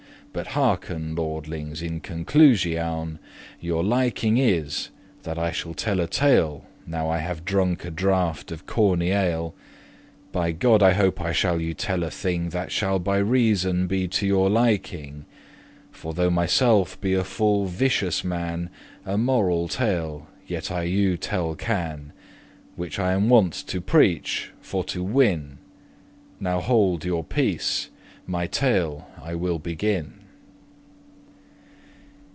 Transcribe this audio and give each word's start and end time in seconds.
But 0.33 0.47
hearken, 0.55 1.13
lordings, 1.13 1.81
in 1.81 1.99
conclusioun; 1.99 3.19
Your 3.59 3.83
liking 3.83 4.37
is, 4.37 4.87
that 5.23 5.37
I 5.37 5.51
shall 5.51 5.73
tell 5.73 5.99
a 5.99 6.07
tale 6.07 6.63
Now 6.87 7.09
I 7.09 7.17
have 7.17 7.43
drunk 7.43 7.83
a 7.83 7.91
draught 7.91 8.49
of 8.49 8.65
corny 8.65 9.09
ale, 9.09 9.53
By 10.31 10.53
God, 10.53 10.81
I 10.81 10.93
hope 10.93 11.19
I 11.19 11.33
shall 11.33 11.59
you 11.59 11.73
tell 11.73 12.01
a 12.03 12.09
thing 12.09 12.47
That 12.51 12.71
shall 12.71 12.97
by 12.97 13.17
reason 13.17 13.87
be 13.87 14.07
to 14.07 14.25
your 14.25 14.49
liking; 14.49 15.25
For 15.91 16.13
though 16.13 16.29
myself 16.29 16.97
be 17.01 17.13
a 17.13 17.25
full 17.25 17.65
vicious 17.65 18.23
man, 18.23 18.69
A 19.05 19.17
moral 19.17 19.67
tale 19.67 20.27
yet 20.47 20.71
I 20.71 20.83
you 20.83 21.17
telle 21.17 21.55
can, 21.55 22.13
Which 22.77 22.97
I 22.99 23.11
am 23.11 23.27
wont 23.27 23.51
to 23.67 23.81
preache, 23.81 24.51
for 24.61 24.85
to 24.85 25.03
win. 25.03 25.57
Now 26.39 26.61
hold 26.61 27.03
your 27.03 27.25
peace, 27.25 27.89
my 28.25 28.47
tale 28.47 29.09
I 29.21 29.35
will 29.35 29.59
begin. 29.59 30.13